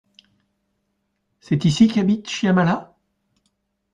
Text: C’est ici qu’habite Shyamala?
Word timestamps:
C’est 1.41 1.63
ici 1.63 1.87
qu’habite 1.87 2.27
Shyamala? 2.27 2.97